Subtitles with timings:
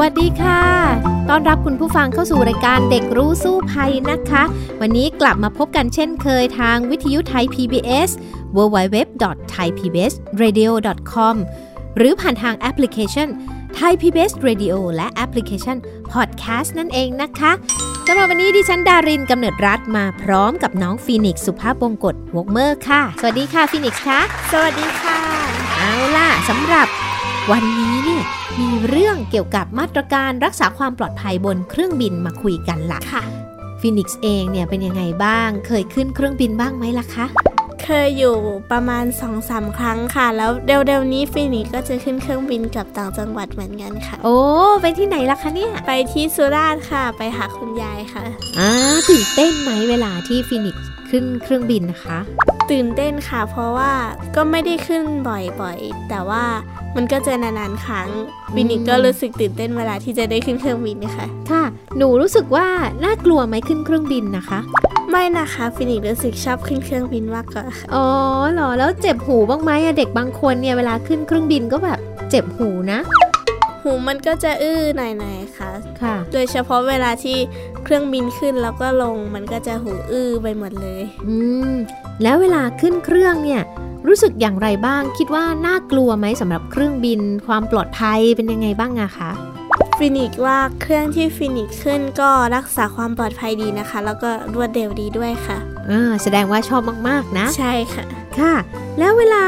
[0.00, 0.62] วัสดีค่ะ
[1.28, 4.42] ต้อนรับคุณผู้ฟังเข้าสู่รายการเด็กรู้สู้ภัยนะคะ
[4.80, 8.10] วันนี้กลับมาพบกันเช่นเคยทางวิทยุไทย PBS
[8.56, 11.34] www.thaipbsradio.com
[11.96, 13.28] หรือผ่านทางแอปพลิเคชัน
[13.78, 15.76] Thai PBS Radio และแอปพลิเคชัน
[16.12, 17.52] Podcast นั่นเองนะคะ
[18.06, 24.20] สำหรับวันนี้ดิฉันดารินกำเนิดรัฐมาพร้อมกับน้องฟีนิกซ์สุภาพบงกตวกเมอร์ค่ะ สวัสดีค่ะฟีนิกซ์คะ
[24.52, 25.18] สวัสดีค่ะ
[25.78, 26.86] เอาล่ะสำหรับ
[27.52, 28.24] วันนี้เนี่ย
[28.60, 33.22] มีเรื่องเกี่ยวกับมาตรการรักษาความปลอดภัยบนเครื่องบินมาคุยกันละค่ะ
[33.80, 37.26] ฟินิกซ์เองเนี่ยเป็นยังไงบ้าง เคยขึ้นเครื่องบินบ้างไหมล่ะคะ
[37.84, 38.36] เคยอยู่
[38.70, 40.50] ประมาณ2อสาครั้งค่ะ แล้ว
[40.86, 44.38] เร็วๆนี้ฟินิกก็จะขึ้นเครื่องบินกลับต่างจังหวัดเหมือนกันค่ะ โอ้
[44.82, 48.24] ไปที่ไหนล่ะคะเนี่ย ไปที่สุราษฎร์ค่ะ ไปหาคุณยายค่ะ
[48.58, 48.70] อ่า
[49.08, 52.18] ตื่นเต้นไหมเวลาที่ฟินิกซ์ ขึ้นเครื่องบินนะคะ
[52.70, 53.92] ตื่นเต้นค่ะ เพราะว่า
[54.36, 56.44] ก็ไม่ได้ขึ้นบ่อยๆ แต่ว่า
[56.96, 58.08] มันก็จะนานๆครั้ง
[58.54, 61.64] ฟินิกก็รู้สึกตื่นเต้นเวลาที่จะได้ขึ้นเครื่องบินค่ะค่ะ
[61.96, 62.66] หนูรู้สึกว่า
[63.04, 64.60] น่ากลัวไหมขึ้นเครื่องบินนะคะ
[65.10, 68.06] ไม่นะคะฟินิกรู้สึกชอบขึ้นเครื่องบินมากกว่าค่ะอ๋อ
[68.52, 71.98] เหรอแล้วเจ็บหูบ้างไหมอะเด็กบางคนเนี่ยเวลาขึ้นเครื่องบินก็แบบ
[72.30, 72.98] เจ็บหูนะ
[73.86, 75.70] หูมันก็จะอื้อหน่อยๆค่ะ
[76.02, 77.38] ค่ะ โดยเฉพาะเวลาที่
[77.84, 81.36] เครื่องบินขึ้นแล้วก็ลงมันก็จะหูอื้อไปหมดเลย อื
[81.70, 81.72] ม
[82.22, 83.62] แล้วเวลาขึ้นเครื่องเนี่ย
[84.06, 89.30] รู้สึกอย่างไรบ้าง คิดว่าน่ากลัวไหมสำหรับเครื่องบิน ความปลอดภัยเป็นยังไงบ้างอะคะ
[89.98, 95.58] ฟินิกว่าเครื่องที่ฟินิกขึ้นก็รักษาความปลอดภัยดีนะคะ แล้วก็รวดเร็วดีด้วยค่ะ
[95.90, 98.04] อ่าแสดงว่าชอบมากๆนะ ใช่ค่ะ
[98.38, 98.54] ค่ะ
[98.98, 99.44] แล้วเวลา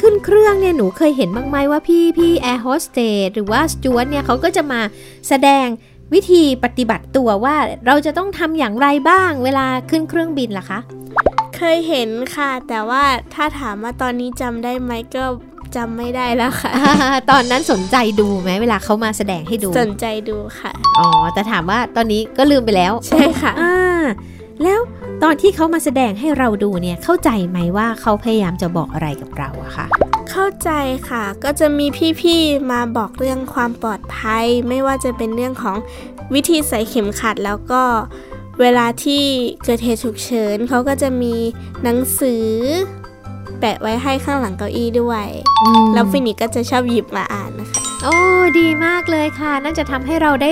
[0.00, 4.80] ขึ้นเครื่องเนี่ยหนูเคยเห็นบ้างไหมว่าพี่พี่แอร์โฮสเตสหรือว่าสจ๊วตเนี่ยเขาก็จะมา
[5.28, 5.66] แสดง
[6.14, 10.78] วิธีปฏิบัติตัวว่าเราจะต้องทำอย่างไรบ้าง เวลาขึ้นเครื่องบินล่ะคะ
[11.56, 13.04] เคยเห็นค่ะ แต่ว่า
[13.34, 15.24] ถ้าถามว่าตอนนี้จำได้ไหมก็
[15.76, 16.72] จำไม่ได้แล้วค่ะ
[17.30, 24.02] ตอนนั้นสนใจดูไหมเวลาเขามาแสดงให้ดู สนใจดูค่ะ อ๋อ แต่ถามว่าตอนนี้ก็ลืมไปแล้ว ใช่ค่ะ อ่า
[24.62, 24.80] แล้ว
[25.22, 29.86] ตอนที่เขามาแสดงให้เราดูเนี่ยเข้าใจไหมว่าเขาพยายามจะบอกอะไรกับเราอะคะ
[30.30, 30.70] เข้าใจ
[31.08, 31.86] ค่ะ ก็จะมี
[32.20, 35.76] พี่ๆมาบอกเรื่องความปลอดภัย ไม่ว่าจะเป็นเรื่องของ
[36.34, 37.82] วิธีใส่เข็มขัดแล้วก็
[38.60, 39.24] เวลาที่
[39.64, 41.34] เกิดเหตุฉุกเฉินเขาก็จะมี
[41.82, 42.46] หนังสือ
[43.60, 45.26] แปะไว้ให้ข้างหลังเก้าอี้ด้วย
[45.62, 48.16] อืมแล้วฟินิกก็จะชอบหยิบมาอ่านนะคะ โอ้
[48.58, 50.50] ดีมากเลยค่ะ น่าจะทำให้เราได้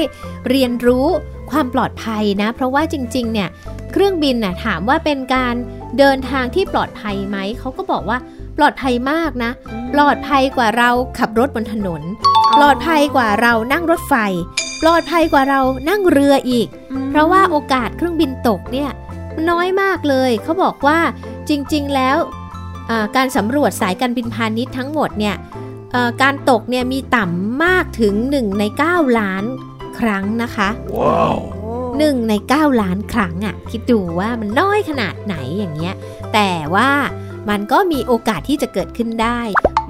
[0.49, 1.07] เรียนรู้
[1.51, 3.49] ความปลอดภัยนะ เพราะว่าจริง ๆ เนี่ย
[3.97, 5.55] เครื่องบินน่ะถามว่าเป็นการ
[5.99, 8.19] เดินทางที่ปลอดภัยไหม เขาก็บอกว่า
[8.57, 9.51] ปลอดภัยมากนะ
[9.95, 12.03] ปลอดภัยกว่าเราขับรถบนถนน
[12.57, 14.15] ปลอดภัยกว่าเรานั่งรถไฟ
[14.83, 16.69] ปลอดภัยกว่าเรานั่งเรืออีก
[17.11, 18.91] เพราะว่าโอกาสเครื่องบินตกเนี่ย
[19.35, 20.99] มันน้อยมากเลย เขาบอกว่า
[21.49, 22.17] จริง ๆ แล้ว
[22.91, 25.37] อ่าการสำรวจสายการบินพาณิชย์ทั้งหมดเนี่ย
[25.93, 29.45] เอ่อการตกเนี่ยมีต่ำมากถึง 1 ใน 9 ล้าน
[29.99, 30.69] ครั้งนะคะ
[31.99, 35.95] 1 ใน 9 ล้านครั้งอะ่ะ คิดดูว่ามันน้อยขนาดไหนอย่างเงี้ย
[36.35, 36.91] แต่ว่า
[37.51, 39.41] มันก็มีโอกาสที่จะเกิดขึ้นได้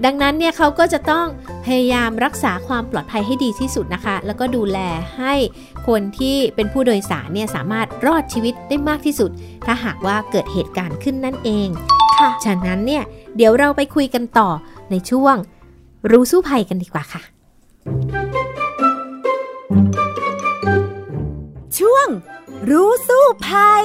[0.05, 1.27] ดังนั้นเนี่ยเขาก็จะต้อง
[1.67, 4.79] พยายามรักษาความปลอดภัยให้ดีที่สุดนะคะ แล้วก็ดูแล
[5.19, 5.35] ให้
[5.89, 9.31] คนที่เป็นผู้โดยสารเนี่ยสามารถรอดชีวิตได้มากที่สุด
[9.67, 11.69] ถ้าหากว่าเกิดเหตุการณ์ขึ้นนั่นเอง
[12.19, 13.03] ค่ะ ฉะนั้นเนี่ย
[13.37, 14.51] เดี๋ยวเราไปคุยกันต่อ
[14.91, 15.37] ในช่วง
[16.11, 17.34] รู้สู้ภัยกันดีกว่าค่ะ
[22.71, 23.85] รู้สู้ภัย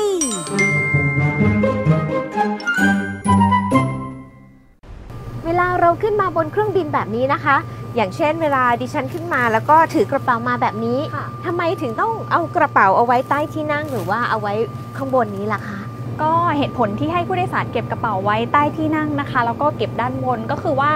[5.46, 7.58] เวลาเราขึ้นมาบนเครื่องบินแบบนี้นะคะ
[7.96, 14.54] อย่างเช่น เวลาดิฉันขึ้นมาแล้วก็ถือกระเป๋ามาแบบนี้ค่ะทำไมถึงต้องเอากระเป๋าเอาไว้ใต้ที่นั่งหรือว่าเอาไว้
[14.98, 15.80] ข้างบนนี้ล่ะคะ
[16.22, 20.92] ก็เหตุผลที่ให้ผู้โดยสารเก็บกระเป๋าไว้ใต้ที่นั่งนะคะ แล้วก็เก็บด้านบนก็คือว่า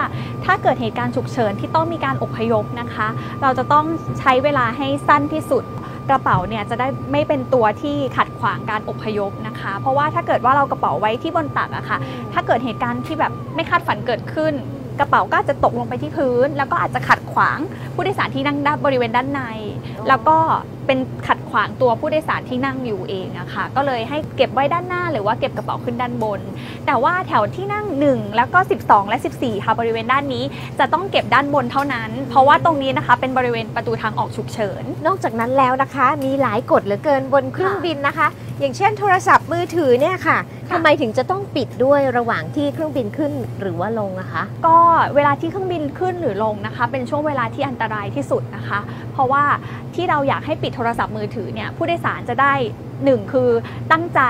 [0.45, 3.07] ถ้าเกิดเหตุการณ์ฉุกเฉินที่ต้องมีการอพยพนะคะ
[3.42, 3.86] เราจะต้อง
[4.19, 5.63] ใช้เวลาให้สั้นที่สุด
[6.09, 11.97] กระเป๋าเนี่ยจะได้ไม่เป็นตัวที่ขัดขวางการอพยพนะคะ เพราะว่าถ้าเกิดว่าเรากระเป๋าไว้ที่บนตักอะค่ะ
[12.33, 14.53] ถ้าเกิดเหตุการณ์ที่แบบไม่คาดฝันเกิดขึ้น
[15.00, 17.59] กระเป๋าก็อาจจะตกลงไปที่พื้น แล้วก็อาจจะขัดขวาง
[17.94, 19.41] ผู้โดยสารที่นั่งด้านบริเวณด้านใน
[20.07, 20.38] แล้วก็
[20.88, 26.41] เป็นขัดขวางตัวผู้โดยสารที่นั่งอยู่เองอะค่ะก็เลยให้เก็บไว้ด้านหน้าหรือว่าเก็บกระเป๋าขึ้นด้านบน
[26.85, 30.44] แต่ว่าแถวที่นั่ง 1 แล้วก็ 12 และ 14 ค่ะบริเวณด้านนี้
[30.80, 38.27] จะต้องเก็บด้านบนเท่านั้น เพราะว่าตรงนี้นะคะเป็นบริเวณประตูทางออกฉุกเฉิน นอกจากนั้นแล้วนะคะ มีหลายกฎเหลือเกินบนเครื่องบินนะคะ
[38.59, 40.38] อย่างเช่น โทรศัพท์มือถือเนี่ยค่ะ
[40.71, 44.77] ทำไมถึงจะต้องปิดด้วยระหว่างที่เครื่องบินขึ้นหรือว่าลงนะคะ ก็
[45.15, 48.79] เวลาที่เครื่องบินขึ้นหรือลงนะคะ เป็นช่วงเวลาที่อันตรายที่สุดนะคะ
[49.13, 49.44] เพราะว่า
[49.95, 52.53] ที่เราอยากให้ปิดโทรศัพท์มือถือเนี่ยผู้โดยสารจะได้
[53.03, 53.50] หนึ่งคือ
[53.91, 54.21] ตั้งใจ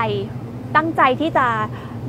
[0.76, 1.46] ตั้งใจที่จะ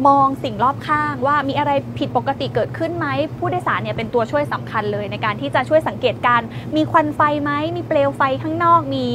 [0.08, 3.08] มองสิ่งรอบข้างว่ามีอะไรผิดปกติเกิดขึ้นไหม
[3.40, 9.06] ผู้โดยสารเนี่ยเป็นตัวช่วยสำคัญเลยในการที่จะช่วยสังเกตการณ์มีควันไฟไหมมีเปลวไฟข้างนอกมี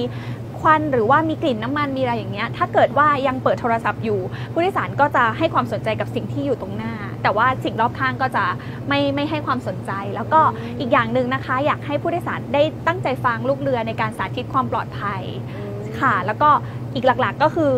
[0.60, 4.20] ควันหรือว่ามีกลิ่นน้ำมันมีอะไรอย่างเงี้ยถ้าเกิดว่ายังเปิดโทรศัพท์อยู่
[4.52, 6.92] ผู้โดยสารก็จะให้ความสนใจกับสิ่งที่อยู่ตรงหน้า
[7.22, 8.44] แต่ว่าสิ่งรอบข้างก็จะ
[8.88, 10.40] ไม่ไม่ให้ความสนใจ แล้วก็
[10.78, 15.22] อีกอย่างหนึ่งนะคะ อยากให้ผู้โดยสารได้ตั้งใจฟังลูกเรือในการสาธิตความปลอดภัย
[16.00, 16.50] ค่ะ แล้วก็
[16.94, 17.74] อีกหลักๆก็คือ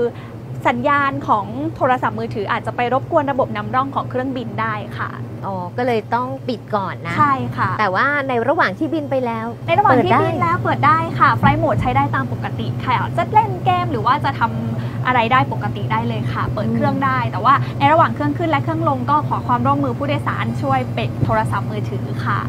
[0.68, 1.46] สัญญาณของ
[1.76, 5.10] โทรศัพท์มือถืออาจจะไปรบกวนระบบนำร่องของเครื่องบินได้ค่ะ
[5.46, 22.40] อ๋อก็เลยต้องปิดก่อนนะ ใช่ค่ะ แต่ว่าในระหว่างที่บินไปแล้ว ในระหว่างที่เปิดได้บินแล้วเปิดได้ค่ะ ไฟล์โหมดใช้ได้ตามปกติค่ะจะเล่นเกมหรือว่าจะทำอะไรได้ปกติได้เลยค่ะ เปิดเครื่องได้ แต่ว่าในระหว่างเครื่องขึ้นและเครื่องลงก็ขอความร่วมมือผู้โดยสารช่วยปิดโทรศัพท์มือถือค่ะ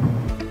[0.41, 0.42] ห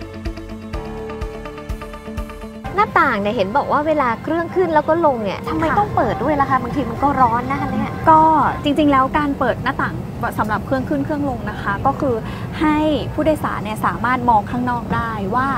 [2.82, 8.20] น้าต่างเนี่ยเห็นบอกว่าเวลาเครื่องขึ้นแล้วก็ลงเนี่ยทำไมค่ะต้องเปิดด้วยล่ะคะบางทีมันก็ร้อนนะคะเนี่ยก็
[8.62, 9.94] จริงๆแล้วการเปิดหน้าต่าง
[10.38, 12.14] สำหรับเครื่องขึ้นเครื่องลงนะคะ ก็คือ
[12.60, 12.78] ให้
[13.12, 15.48] ผู้โดยสารเนี่ยสามารถมองข้างนอกได้ว่า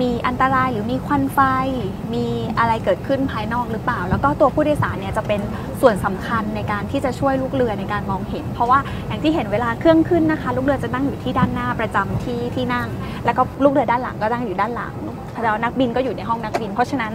[0.00, 1.38] มีอันตรายหรือมีควันไฟ
[2.14, 2.26] มี
[2.58, 5.40] อะไรเกิดขึ้นภายนอกหรือเปล่า แล้วก็ตัวผู้โดยสารเนี่ยจะเป็น
[5.80, 12.88] ส่วนสำคัญในการที่จะช่วยลูกเรือในการมองเห็น เพราะว่าอย่างที่เห็นเวลาเครื่องขึ้นนะคะ ลูกเรือจะนั่งอยู่ที่ด้านหน้าประจำที่ที่นั่ง
[13.24, 14.94] แล้วก็ลูกเรือด้านหลังก็นั่งอยู่ด้านหลัง
[15.44, 17.12] แล้วนักบินก็อยู่ในห้องนักบิน เพราะฉะนั้น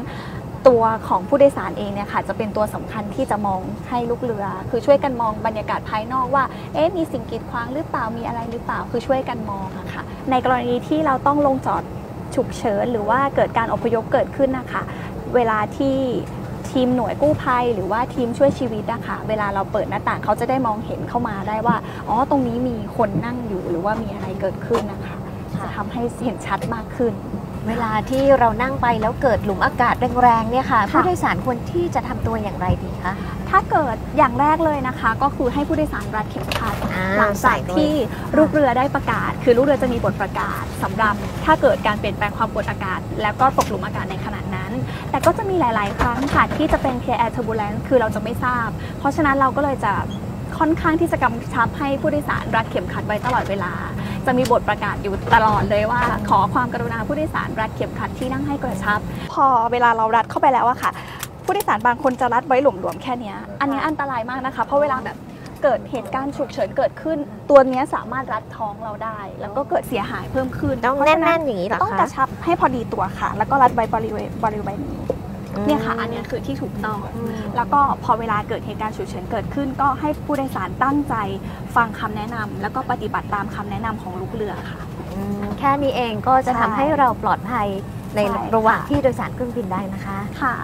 [0.68, 6.44] ตัวของผู้โดยสารเองเนี่ยค่ะจะเป็นตัวสำคัญที่จะมองให้ลูกเรือ คือช่วยกันมองบรรยากาศภายนอกว่า
[6.74, 11.84] เอ๊ะมีสิ่งกีดขวางหรือเปล่ามีอะไรหรือเปล่าคือช่วยกันมองอะค่ะ ในกรณีที่เราต้องลงจอด
[12.36, 14.82] ฉุกเฉินหรือว่าเกิดการอพยพเกิดขึ้นนะคะ
[15.36, 15.98] เวลาที่
[16.72, 21.76] ทีมหน่วยกู้ภัยหรือว่าทีมช่วยชีวิตนะคะเวลาเราเปิดหน้าต่างเขาจะได้มองเห็นเข้ามาได้ว่า
[22.08, 25.16] อ๋อตรงนี้มีคนนั่งอยู่หรือว่ามีอะไรเกิดขึ้นนะคะ
[25.60, 27.14] จะทำให้เห็นชัดมากขึ้น
[27.68, 33.14] เวลาที่เรานั่งไปแล้วเกิดหลุมอากาศแรงๆเนี่ยค่ะค่ะผู้โดยสารควรที่จะทำตัวอย่างไรดีคะ
[33.50, 37.94] ถ้าเกิดอย่างแรกเลยนะคะ ก็คือให้ผู้โดยสารรัดเข็มขัดอ่าหลังจากที่
[38.38, 41.16] ลูกเรือได้ประกาศ คือลูกเรือจะมีบทประกาศสำหรับ
[41.46, 44.72] ถ้าเกิดการเปลี่ยนแปลงความกดอากาศ แล้วก็ตกหลุมอากาศในขณะนั้น
[45.10, 48.68] แต่ก็จะมีหลาย ๆ ครั้งค่ะที่จะเป็น clear air turbulence คือเราจะไม่ทราบ
[49.00, 49.94] เพราะฉะนั้นเราก็เลยจะ
[50.60, 53.74] ค่อนข้างที่จะกำชับให้ผู้โดยสารรัดเข็มขัดไว้ตลอดเวลา
[54.28, 59.00] จะมีบทประกาศอยู่ตลอดเลยว่า ขอความกรุณาผู้โดยสารรัดเข็มขัดที่นั่งให้กระชับ
[59.34, 60.92] พอเวลาเรารัดเข้าไปแล้วอะค่ะ
[61.46, 65.18] ผู้โดยสารบางคนจะรัดไว้หลวมๆแค่เนี้ยอันเนี้ยอันตรายมากนะคะ เพราะเวลาแบบ
[65.64, 67.18] เกิดเหตุการณ์ฉุกเฉินเกิดขึ้น
[67.50, 75.15] ตัวเนี้ยสามารถรัดท้องเราได้ แล้วก็เกิดเสียหายเพิ่มขึ้นต้องเพราะแน่ฉะนๆอย่างนี้เหรอต้องกคะระชับให้พอดีตัวค่ะ แล้วก็รัดไว้บริเวณบริเวณนี้อืม
[75.64, 81.16] เนี่ยค่ะ อันเนี้ยคือที่ถูกต้องอืมแล้วก็พอเวลาเกิดเหตุการณ์ฉุกเฉินเกิดขึ้น ก็ให้ผู้โดยสารตั้งใจ
[81.76, 84.82] ฟังคำแนะนำแล้วก็ปฏิบัติตามคำแนะนำของลูกเรือค่ะ
[85.14, 87.68] อืมแค่นี้เองก็จะใช่ทำให้เราปลอดภัย
[88.16, 90.56] ในใช่ระหว่างค่ะที่โดยสารเครื่องบินได้นะคะค่ะ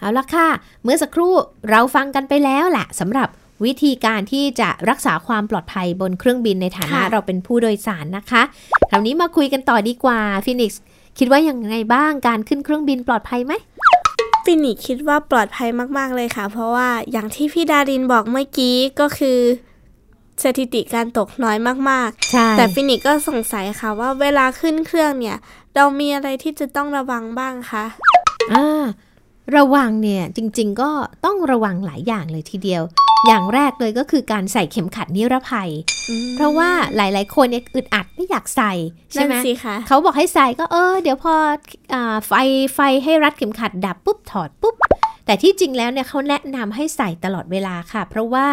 [0.00, 0.48] เอาละค่ะ
[0.82, 1.34] เมื่อสักครู่
[1.70, 3.28] เราฟังกันไปแล้วแหละสำหรับ
[3.64, 8.42] วิธีการที่จะรักษาความปลอดภัยบนเครื่องบินในฐานะค่ะเราเป็นผู้โดยสารนะคะ
[8.90, 10.82] คราวนี้มาคุยกันต่อดีกว่าฟินิกซ์
[11.18, 13.52] คิดว่ายังไงบ้างการขึ้นเครื่องบินปลอดภัยไหม
[14.44, 19.38] ฟินิกคิดว่าปลอดภัยมาก ๆ เลยค่ะ เพราะว่าอย่างที่พี่ดารินบอกเมื่อกี้ก็คือ
[20.42, 21.58] สถิติการตกน้อย
[21.90, 25.36] มากใช่ๆแต่ฟินิกก็สงสัยค่ะว่าเวลาขึ้นเครื่องเนี่ย
[25.74, 27.84] เรามีอะไรที่จะต้องระวังบ้างคะ
[28.54, 28.84] อ่า
[29.56, 30.90] ระวังเนี่ยจริงๆก็
[31.24, 32.82] ต้องระวังหลายอย่างเลยทีเดียว
[33.26, 35.70] อย่างแรกเลยก็คือการใส่เข็มขัดนิรภัย
[36.34, 38.72] เพราะว่าหลายๆคนเนี่ยอึดอัดไม่อยากใส่
[39.12, 41.34] ใช่นั่นไหมสิคะเขาบอกให้ใส่ก็เออเดี๋ยวพอ
[41.92, 42.32] อาไฟ
[42.74, 44.74] ไฟให้รัดเข็มขัดดับปุ๊บถอดปุ๊บ
[45.26, 48.46] แต่ที่จริงแล้วเนี่ยเขาแนะนำให้ใส่ตลอดเวลาค่ะ เพราะว่า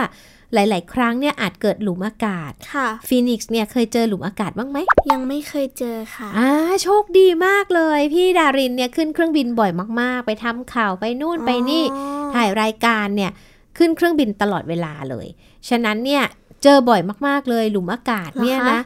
[0.54, 4.78] หลาย ๆ ครั้งเนี่ยอาจเกิดหลุมอากาศค่ะฟีนิกซ์เนี่ยเคยเจอหลุมอากาศบ้างไหม
[5.12, 6.52] ยังไม่เคยเจอค่ะอ่า
[6.84, 13.32] โชคดีมากเลย พี่ดารินเนี่ยขึ้นเครื่องบินบ่อยมาก ๆ ไปทำข่าวไปนู่นไปนี่อ๋อถ่ายรายการเนี่ย
[13.78, 15.28] ขึ้นเครื่องบินตลอดเวลาเลย
[15.70, 16.24] ฉะนั้นเนี่ย
[16.64, 18.80] เจอบ่อยมาก ๆ เลยหลุมอากาศเนี่ยนะ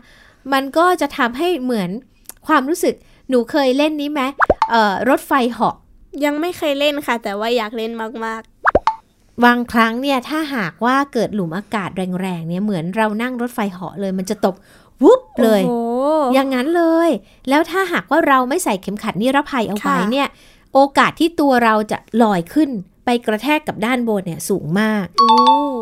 [0.53, 1.89] มันก็จะทำให้เหมือน
[2.48, 2.96] ความรู้สึก
[3.30, 4.22] หนูเคยเล่นนี้ไหม
[4.70, 5.75] เอ่อรถไฟเหาะ
[6.25, 7.91] ยังไม่เคยเล่นค่ะ แต่ว่าอยากเล่น
[8.25, 8.41] มาก
[9.45, 11.89] บางครั้งเนี่ยถ้าหากว่าเกิดหลุมอากาศ
[12.21, 14.55] แรงๆเนี่ยเหมือนเรานั่งรถไฟเหาะเลยมันจะตบ
[15.03, 17.10] วุบเลยโอ้โหอย่างนั้นเลย
[17.50, 20.27] แล้วถ้าหากว่าเราไม่ใส่เข็มขัดนิรภัยเอาไว้ค่ะเนี่ย
[20.74, 22.69] โอกาสที่ตัวเราจะลอยขึ้น
[23.05, 25.27] ไปกระแทกกับด้านบนเนี่ยสูงมากโอ้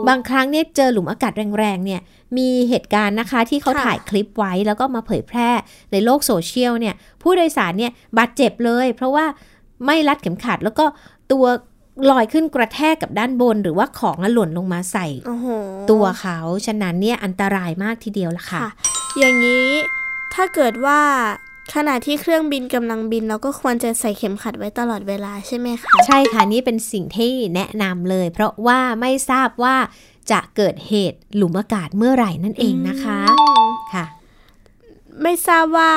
[0.09, 2.01] บางครั้งเนี่ยเจอหลุมอากาศแรงๆเนี่ย
[2.37, 5.49] มีเหตุการณ์นะคะที่เขาค่ะถ่ายคลิปไว้แล้วก็มาเผยแพร่
[5.91, 9.25] ในโลกโซเชียลเนี่ย ผู้โดยสารเนี่ยบาดเจ็บเลย เพราะว่า
[9.85, 10.85] ไม่รัดเข็มขัดแล้วก็
[11.31, 11.45] ตัว
[12.10, 15.48] ลอยขึ้นกระแทกกับด้านบน หรือว่าของอะหล่นลงมาใส่โอ้โห
[15.91, 18.72] ตัวเขาฉะนั้นเนี่ยอันตรายมากทีเดียวละค่ะค่ะ
[19.18, 19.68] อย่างนี้
[20.34, 21.00] ถ้าเกิดว่า
[21.75, 29.75] ขณะที่เครื่องบินกำลังบินเราก็ควรจะใส่เข็มขัดไว้ตลอดเวลาใช่ไหมคะ ใช่ค่ะ นี่เป็นสิ่งที่แนะนำเลย เพราะว่าไม่ทราบว่า
[30.32, 34.06] จะเกิดเหตุหลุมอากาศเมื่อไหร่นั่นเองนะคะอืมค่ะ
[35.23, 35.93] ไม่ทราบว่า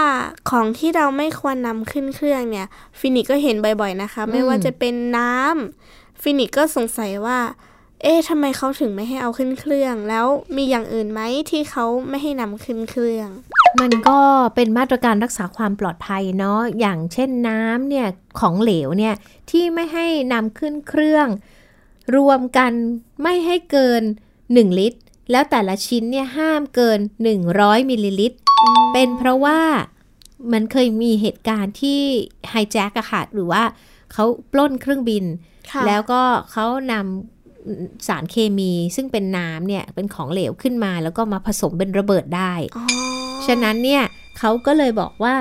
[0.50, 2.66] ของที่เราไม่ควรนำขึ้นเครื่องเนี่ย
[2.98, 7.38] ฟินิกก็เห็นบ่อยๆนะคะ ไม่ว่าจะเป็นน้ำฟินิกก็สงสัยว่า
[8.02, 10.26] เอ๊ะทำไมเขาถึงไม่ให้เอาขึ้นเครื่อง แล้ว
[10.56, 13.28] มีอย่างอื่นไหมที่เขาไม่ให้นำขึ้นเครื่อง
[13.80, 14.20] มันก็
[14.54, 18.06] เป็นมาตรการรักษาความปลอดภัยเนาะอย่างเช่นน้ำเนี่ย
[18.40, 19.14] ของเหลวเนี่ย
[19.50, 21.26] ที่ไม่ให้นำขึ้นเครื่อง
[22.16, 22.72] รวมกัน
[23.22, 24.02] ไม่ให้เกิน
[24.40, 25.00] 1 ลิตร
[25.30, 26.98] แล้วแต่ละชิ้นเนี่ยห้ามเกิน
[27.44, 28.38] 100มิลลิลิตร
[28.92, 29.60] เป็นเพราะว่า
[30.52, 32.00] มันเคยมีเหตุการณ์ที่
[32.50, 33.62] ไฮแจ็คอะค่ะหรือว่า
[34.12, 35.24] เขาปล้นเครื่องบิน
[35.70, 42.84] ค่ะแล้วก็เขานำสารเคมีซึ่งเป็นน้ำเนี่ย เป็นของเหลวขึ้นมาแล้วก็มาผสมเป็นระเบิดได้อ๋อ
[43.46, 44.02] ฉะนั้นเนี่ย
[44.38, 45.34] เขาก็เลยบอกว่า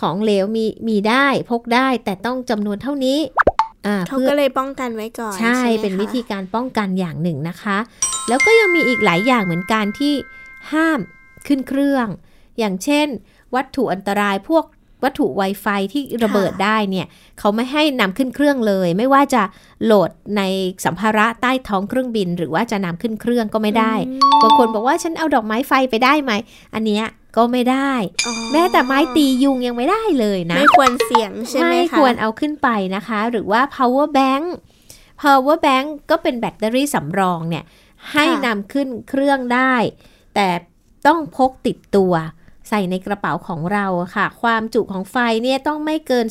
[0.00, 3.18] ของเหลวมีมีได้พกได้แต่ต้องจำนวนเท่านี้
[3.86, 7.78] อ่าเขาเพื่อก็เลยป้องกันไว้ก่อน ใช่ไหมเป็นวิคะธีการป้องกันอย่างหนึ่งนะคะ
[8.28, 10.14] แล้วก็ยังมีอีกหลายอย่างเหมือนกันที่
[10.72, 11.00] ห้าม
[11.46, 12.06] ขึ้นเครื่อง
[12.58, 13.06] อย่างเช่น
[13.54, 14.64] วัตถุอันตรายพวก
[15.04, 17.06] วัตถุ Wi-Fi ที่ระเบิดได้เนี่ย
[17.38, 19.42] เขาไม่ให้นำขึ้นเครื่องเลย ไม่ว่าจะ
[19.84, 20.42] โหลดใน
[20.84, 23.94] สัมภาระใต้ท้องเครื่องบิน หรือว่าจะนำขึ้นเครื่องก็ไม่ได้
[24.42, 26.32] บางคนบอกว่าฉันเอาดอกไม้ไฟไปได้ไหม
[26.74, 27.04] อันเนี้ย
[27.36, 27.92] ก็ไม่ได้
[28.26, 34.44] อ๋อแม้แต่ไม้ตียุงยังไม่ได้เลยนะ ไม่ควรเสี่ยงใช่ไหมไม่คะควรเอาขึ้นไปนะคะ หรือว่า power bank
[35.22, 37.64] power bank ก็เป็นแบตเตอรี่สำรองเนี่ย
[38.12, 39.74] ให้นำขึ้นเครื่องได้
[40.34, 40.48] แต่
[41.06, 42.12] ต้องพกติดตัว
[42.68, 46.26] ใส่ในกระเป๋าของเราอะค่ะ ความจุของไฟเนี่ยต้องไม่เกิน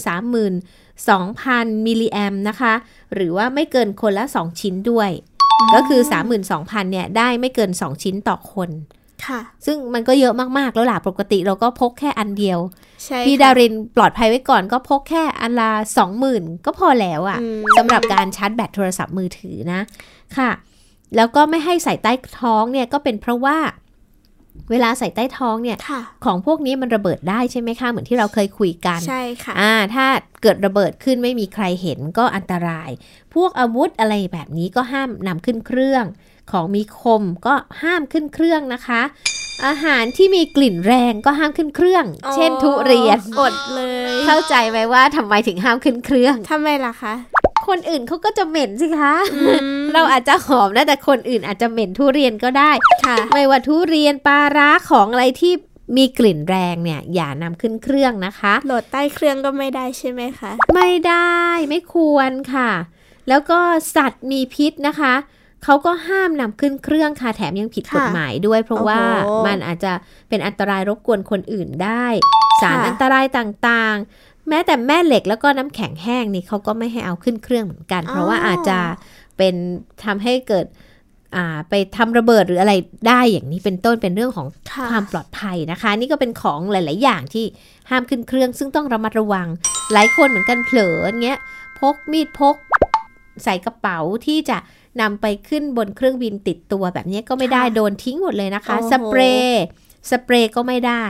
[0.95, 2.73] 32,000 มิลลิแอมนะคะ
[3.13, 5.09] หรือว่าไม่เกินคนละ 2 ชิ้นด้วย
[5.75, 6.01] ก็คือ
[6.45, 8.69] 32,000 เนี่ย ได้ไม่เกิน 2 ชิ้นต่อคน
[9.27, 12.59] ค่ะ ซึ่งมันก็เยอะมาก ๆ แล้วล่ะ ปกติเราก็พกแค่อันเดียว
[13.05, 15.71] ใช่พี่ค่ะดารินปลอดภัยไว้ก่อนก็พกแค่อันละ
[16.17, 19.81] 20,000ก็พอแล้วอะอืมสำหรับการชาร์จแบตโทรศัพท์มือถือนะ
[20.37, 20.51] ค่ะ
[21.15, 23.57] แล้วก็ไม่ให้ใส่ใต้ท้องเนี่ยก็เป็นเพราะว่า
[24.71, 30.05] เวลาใส่ใต้ท้องเนี่ยค่ะของพวกนี้มันระเบิดได้ใช่ไหมคะเหมือนที่เราเคยคุยกันใช่ค่ะอ่าถ้า
[30.41, 32.89] เกิดระเบิดขึ้นไม่มีใครเห็นก็อันตราย
[33.33, 36.05] พวกอาวุธอะไรแบบนี้ก็ห้ามนำขึ้นเครื่อง
[36.51, 39.01] ของมีคมก็ห้ามขึ้นเครื่องนะคะ
[39.65, 47.13] อาหารที่มีกลิ่นแรงก็ห้ามขึ้นเครื่องอ๋อเช่นทุเรียนอดเลย เข้าใจไหมว่าทำไมถึงห้ามขึ้นเครื่องทำไมล่ะคะ
[47.69, 49.45] คนอื่นเขาก็จะเหม็นสิคะอื
[49.79, 52.71] มเราอาจจะหอมนะแต่คนอื่นอาจจะเหม็นทุเรียนก็ได้
[53.05, 55.53] ค่ะไม่ว่าทุเรียนปลาร้าของอะไรที่
[55.97, 61.37] มีกลิ่นแรงเนี่ย อย่านำขึ้นเครื่องนะคะ โหลดใต้เครื่องก็ไม่ได้ใช่ไหมคะ ไม่ได้
[61.69, 62.71] ไม่ควรค่ะ
[63.29, 63.59] แล้วก็
[63.95, 65.13] สัตว์มีพิษนะคะ
[65.63, 69.93] เขาก็ห้ามนำขึ้นเครื่องค่ะแถมยังผิดค่ะกฎหมายด้วย เพราะว่าโอ้โหมันอาจจะ
[70.29, 72.05] เป็นอันตรายรบกวนคนอื่นได้
[72.61, 78.79] สารค่ะอันตรายต่างๆ แม้แต่แม่เหล็กแล้วก็น้ำแข็งแห้งนี่เขาก็ไม่ให้เอาขึ้นเครื่องเหมือนกัน เพราะว่าอาจจะ
[79.37, 79.55] เป็น
[80.03, 80.65] ทำให้เกิด
[81.35, 82.73] อ่าไปทำระเบิดหรืออะไร
[83.07, 87.45] ได้อย่างนี้เป็นต้นเป็นเรื่องของค่ะความปลอดภัยนะคะ นี่ก็เป็นของหลาย ๆ อย่างที่
[87.89, 89.47] ห้ามขึ้นเครื่อง ซึ่งต้องระมัดระวัง
[89.93, 91.39] หลายคนเหมือนกันเผลออย่างเงี้ย
[91.79, 92.55] พกมีดพก
[93.43, 94.57] ใส่กระเป๋าที่จะ
[95.01, 99.63] นำไปขึ้นบนเครื่องบินติดตัวแบบนี้ก็ไม่ได้ค่ะโดนทิ้งหมดเลยนะคะโอ้โหสเปรย์
[100.11, 101.05] สเปรย์ก็ไม่ได้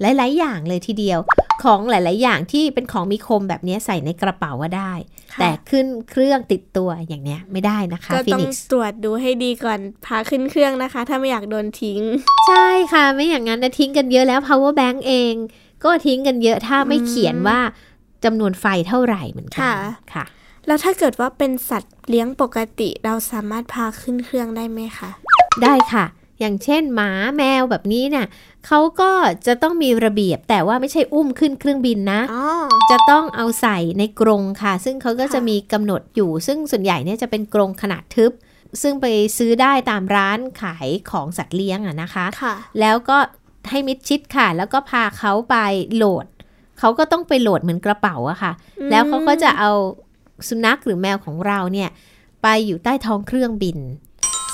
[0.00, 1.20] หลาย ๆ อย่างเลยทีเดียว
[1.62, 4.92] ของหลาย ๆ อย่างที่เป็นของมีคมแบบนี้ใส่ในกระเป๋าว่าได้
[5.32, 12.00] ค่ะแต่ขึ้นเครื่องติดตัวอย่างเนี้ยไม่ได้นะคะก็ฟิต้องนิกซ์ตรวจดูให้ดีก่อนพาขึ้นเครื่องนะคะ ถ้าไม่อยากโดนทิ้ง
[12.48, 15.34] ใช่ค่ะ ไม่อย่างนั้นนะทิ้งกันเยอะแล้ว power bank เอง
[15.84, 17.58] ก็ทิ้งกันเยอะถ้าไม่อืมเขียนว่า
[18.24, 19.74] จำนวนไฟเท่าไหร่เหมือนกัค่ะ
[20.14, 20.24] ค่ะ
[20.66, 25.10] แล้วถ้าเกิดว่าเป็นสัตว์เลี้ยงปกติเราสามารถพาขึ้นเครื่องได้ไหมคะ
[25.62, 26.04] ได้ค่ะ
[26.40, 28.26] อย่างเช่นหมาแมวแบบนี้เนี่ย
[28.66, 29.10] เขาก็
[29.46, 32.46] จะต้องมีระเบียบแต่ว่าไม่ใช่อุ้มขึ้นเครื่องบินนะอ๋อ
[32.90, 38.32] จะต้องเอาใส่ในกรงค่ะ ซึ่งเขาก็ค่ะจะมีกำหนดอยู่ ซึ่งส่วนใหญ่เนี่ยจะเป็นกรงขนาดทึบ
[38.82, 39.06] ซึ่งไป
[39.36, 43.18] ซื้อได้ตามร้านขายของสัตว์เลี้ยงอะนะคะค่ะแล้วก็
[43.70, 45.56] ให้มิดชิดค่ะ แล้วก็พาเขาไป
[45.94, 46.26] โหลด
[46.78, 49.70] เขาก็ต้องไปโหลดเหมือนกระเป๋าอะค่ะอืมแล้วเขาก็จะเอา
[50.48, 51.90] สุนัขหรือแมวของเราเนี่ย
[52.42, 53.78] ไปอยู่ใต้ท้องเครื่องบิน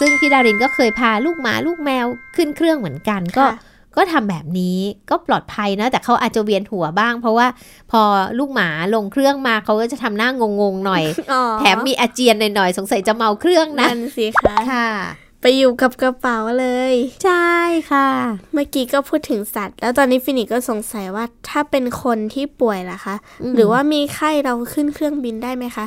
[0.01, 3.57] ซึ่งพี่ดารินก็เคยพาลูกหมาลูกแมวขึ้นเครื่องเหมือนกันก็ค่ะ
[3.97, 4.79] ก็ทำแบบนี้
[5.11, 7.47] ก็ปลอดภัยนะ แต่เขาอาจจะเวียนหัวบ้าง เพราะว่า
[7.91, 8.03] พอ
[8.39, 14.89] ลูกหมาลงเครื่องมาเขาก็จะทำหน้างงๆหน่อยอ๋อแถมมีอาเจียนหน่อยๆสงสัยจะเมาเครื่องนะนั่นสิคะค่ะ
[15.43, 17.53] ไปอยู่กับกระเป๋าเลย ใช่
[17.91, 18.09] ค่ะ
[18.53, 25.87] เมื่อกี้ก็พูดถึงสัตว์ แล้วตอนนี้ฟินิกก็สงสัยว่าถ้าเป็นคนที่ป่วยล่ะคะอืมหรือว่ามีไข้เราขึ้นเครื่องบินได้ไหมคะ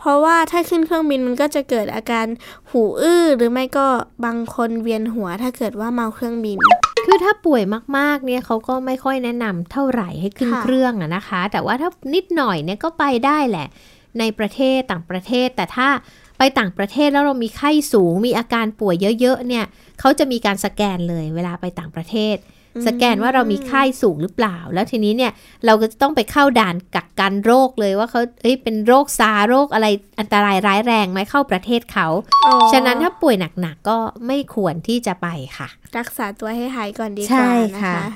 [0.00, 2.26] เพราะว่าถ้าขึ้นเครื่องบินมันก็จะเกิดอาการ
[2.70, 3.86] หูอื้อ หรือไม่ก็
[4.24, 6.58] บางคนเวียนหัวถ้าเกิดว่าเมาเครื่องบิน
[7.06, 7.62] คือถ้าป่วย
[7.98, 13.66] มากๆเนี่ยเขาก็ไม่ค่อยแนะนำเท่าไหร่ให้ขึ้นเครื่องอะนะคะ แต่ว่าถ้านิดหน่อยเนี่ยก็ไปได้แหละ
[14.18, 15.88] ในประเทศต่างประเทศแต่ถ้า
[16.38, 19.64] ไปต่างประเทศแล้วเรามีไข้สูงมีอาการป่วยเยอะๆเนี่ย
[20.00, 22.36] เขาจะมีการสแกนเลยเวลาไปต่างประเทศ
[22.86, 25.32] สแกนว่าเรามีไข้สูงหรือเปล่า แล้วทีนี้เนี่ย
[25.66, 29.86] เราก็จะต้องไปเข้าด่านกักกันโรคเลยว่าเขาเอ้ยเป็นโรคซาร์โรคอะไร
[30.20, 32.06] อันตรายร้ายแรงไหมเข้าประเทศเขา
[32.44, 35.26] อ๋อฉะนั้นถ้าป่วยหนักๆก็ไม่ควรที่จะไป
[35.58, 38.08] ค่ะ รักษาตัวให้หายก่อนดีกใช่ว่านะค่ะคะ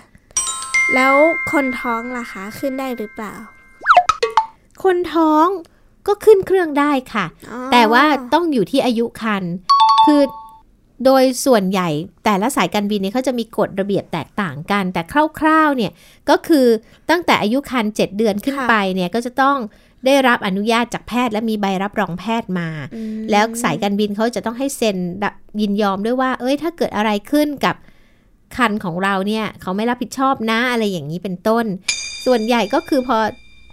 [0.95, 1.15] แล้ว
[1.53, 3.35] คนท้องล่ะคะ ขึ้นได้หรือเปล่า
[4.85, 5.47] คนท้อง
[6.07, 9.43] ก็ขึ้นเครื่องได้ค่ะอ๋อแต่ว่าต้องอยู่ที่อายุคัน
[10.07, 10.21] คือ
[11.05, 11.89] โดยส่วนใหญ่
[12.25, 15.03] แต่ละสายการบินเนี่ยเขาจะมีกฎระเบียบแตกต่างกัน แต่
[15.39, 15.93] คร่าวๆเนี่ย
[16.31, 16.67] ก็คือ
[17.11, 19.59] ตั้งแต่อายุคัน7เดือนขึ้นไปเนี่ยก็จะต้อง
[20.07, 22.69] ได้รับอนุญาตจากแพทย์และมีใบรับรองแพทย์มา
[23.31, 24.97] แล้วสายการบินเขาจะต้องให้เซ็น
[25.61, 27.77] ยินยอมด้วยว่า เอ้ยถ้าเกิดอะไรขึ้นกับ
[28.57, 31.65] คันของเราเนี่ยเขาไม่รับผิดชอบนะอะไรอย่างนี้เป็นต้น
[32.27, 33.19] ส่วนใหญ่ก็คือพอ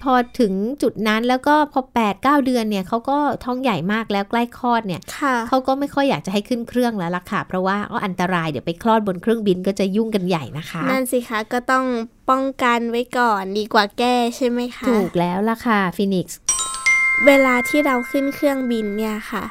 [0.04, 11.86] พอถึงจุดนั้นแล้วก็พอ8 9เดือนเนี่ยเขาก็ท้องใหญ่มากแล้วใกล้คลอดเนี่ยค่ะเขาก็ไม่ค่อยอยากจะให้ขึ้นเครื่องแล้วล่ะค่ะ เพราะว่าก็อันตรายเดี๋ยวไปคลอดบนเครื่องบินก็จะยุ่งกันใหญ่นะคะ นั่นสิคะก็ต้อง
[12.30, 16.38] ป้องกันไว้ก่อนดีกว่าแก้ใช่ไหมคะถูกแล้วล่ะค่ะฟินิกซ์
[17.26, 19.44] เวลาที่เราขึ้นเครื่องบินเนี่ยค่ะ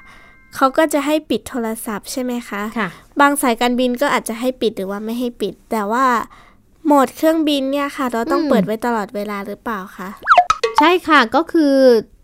[0.54, 2.88] เขาก็จะให้ปิดโทรศัพท์ใช่ไหมคะค่ะ
[3.20, 6.06] บางสายการบินก็อาจจะให้ปิดหรือว่าไม่ให้ปิด แต่ว่า
[6.86, 10.08] โหมดเครื่องบินเนี่ยค่ะ เราต้องอืมเปิดไว้ตลอดเวลาหรือเปล่าคะ
[10.80, 11.74] ใช่ค่ะก็คือ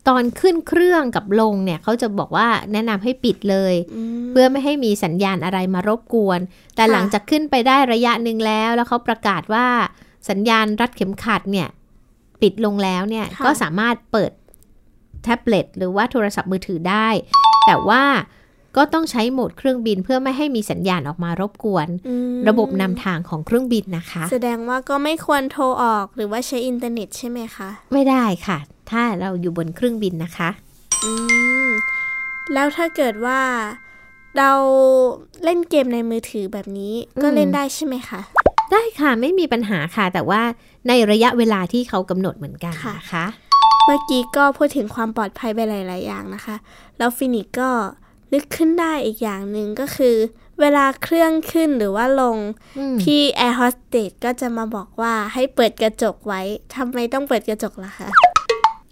[0.08, 3.74] ตอนขึ้นเครื่องกับลงเนี่ยเขาจะบอกว่าแนะนำให้ปิดเลย
[4.24, 6.40] มเพื่อไม่ให้มีสัญญาณอะไรมารบกวน
[6.76, 9.66] แต่ค่ะหลังจากขึ้นไปได้ระยะหนึ่งแล้ว แล้วเขาประกาศว่า
[10.30, 11.68] สัญญาณรัดเข็มขัดเนี่ย
[12.42, 14.32] ปิดลงแล้วเนี่ยค่ะก็สามารถเปิด
[15.22, 17.08] แท็บเล็ตหรือว่าโทรศัพท์มือถือได้
[17.66, 18.02] แต่ว่า
[18.76, 28.58] ก็ต้องใช้โหมดเครื่องบินเพื่อไม่ให้มีสัญญาณออกมารบกวนอืมระบบนำทางของเครื่องบินนะคะ แสดงว่าก็ไม่ควรโทรออกหรือว่าใช้อินเทอร์เน็ตใช่ไหมคะ ไม่ได้ค่ะ
[28.90, 30.48] ถ้าเราอยู่บนเครื่องบินนะคะ
[31.04, 31.12] อื
[31.66, 31.68] ม
[32.52, 33.40] แล้วถ้าเกิดว่า
[34.38, 34.50] เรา
[35.44, 38.20] เล่นเกมในมือถือแบบนี้ก็อืมเล่นได้ใช่ไหมคะ
[38.72, 40.42] ได้ค่ะไม่มีปัญหาค่ะ แต่ว่า
[40.88, 43.26] ในระยะเวลาที่เขากำหนดเหมือนกันค่ะนะคะ
[43.84, 46.56] เมื่อกี้ก็พูดถึงความปลอดภัยไปหลาย ๆ อย่างนะคะ
[46.98, 47.70] แล้วฟินิกก็
[48.32, 50.16] นึกขึ้นได้อีกอย่างหนึ่งก็คือ
[50.60, 52.38] เวลาเครื่องขึ้นหรือว่าลง
[52.78, 56.40] อืมพี่แอร์โฮสเตสก็จะมาบอกว่าให้เปิดกระจกไว้
[56.74, 58.08] ทำไมต้องเปิดกระจกล่ะคะ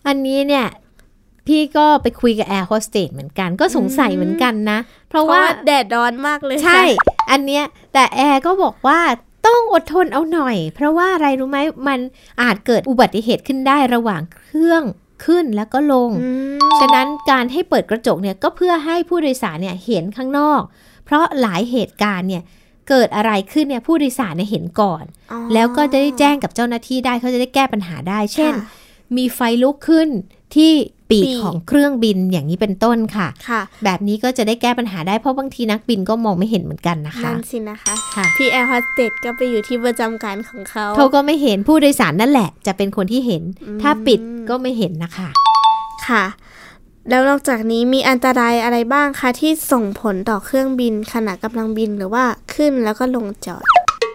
[0.07, 0.67] อันนี้เนี่ย
[1.47, 9.01] พี่ก็ไปคุยกับแอร์โฮสเตสเหมือนกันก็สงสัยเหมือนกันนะ เพเพราะราะว่าว่าแดดร้อนมากเลยใช่ค่ะอันเนี้ยแต่แอร์ก็บอกว่า
[9.47, 11.99] ต้องอดทนเอาหน่อย เพราะว่าอะไรรู้ไหมมัน
[12.43, 14.83] อาจเกิดอุบัติเหตุขึ้นได้ระหว่างเครื่อง
[15.25, 20.63] ขึ้นแล้วก็ลงอืมฉะนั้นการให้เปิดกระจกเนี่ยก็เพื่อให้ผู้โดยสารเนี่ยเห็นข้างนอก
[21.05, 22.43] เพราะหลายเหตุการณ์เนี่ย
[22.89, 28.84] เกิดอะไรขึ้นเนี่ยผู้โดยสารเนี่ยเห็นก่อนอ๋อแล้วก็จะได้แจ้งกับเจ้าหน้าที่ได้เขาจะได้แก้ปัญหาได้ เช่นค่ะ
[29.17, 30.09] มีไฟลุกขึ้น
[30.55, 30.73] ที่
[31.11, 45.29] ปีกปีกของเครื่องบินอย่างนี้เป็นต้นค่ะค่ะ แบบนี้ก็จะได้แก้ปัญหาได้เพราะบางทีนักบินก็มองไม่เห็นเหมือนกันนะคะนั่นสินะคะค่ะพี่แอร์โฮสเตสก็ไปอยู่ที่ประจำการของเขาเขาก็ไม่เห็นผู้โดยสารนั่นแหละ จะเป็นคนที่เห็นอืมถ้าปิดก็ไม่เห็นนะคะ
[46.09, 46.25] ค่ะ
[47.11, 53.65] แล้วนอกจากนี้มีอันตรายอะไรบ้างคะที่ส่งผลต่อเครื่องบินขณะกำลังบินหรือว่าขึ้นแล้วก็ลงจอด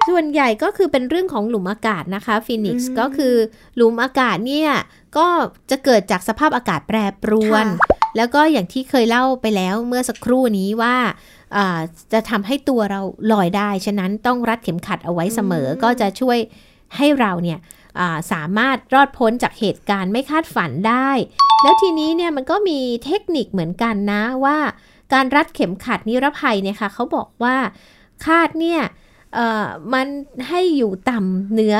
[0.09, 3.35] ส่วนใหญ่ก็คือเป็นเรื่องของหลุมอากาศนะคะฟินิกอืซ์มก็คือ
[3.75, 4.71] หลุมอากาศเนี่ย
[5.17, 5.27] ก็
[5.71, 10.95] จะเกิดจากสภาพอากาศแปรปรวนค่ะแล้วก็อย่างที่เคยเล่าไปแล้วเมื่อสักครู่นี้ว่า
[11.55, 11.79] อ่า
[12.13, 16.37] จะทำให้ตัวเราลอยได้ ฉะนั้นต้องรัดเข็มขัดเอาไว้เสมอ ก็จะช่วย
[16.97, 17.59] ให้เราเนี่ย
[17.99, 21.09] อ่าสามารถรอดพ้นจากเหตุการณ์ไม่คาดฝันได้
[21.63, 24.57] แล้วทีนี้เนี่ยมันก็มีเทคนิคเหมือนกันนะว่า
[25.13, 27.55] การรัดเข็มขัดนิรภัยเนี่ยค่ะเขาบอกว่า
[28.25, 29.08] คาดเนี่ยเอ่อ
[29.93, 30.07] มัน
[30.49, 31.77] ให้อยู่ต่ำเหนือ